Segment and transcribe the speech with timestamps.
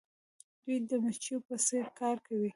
[0.63, 2.49] دوی د مچیو په څیر کار کوي.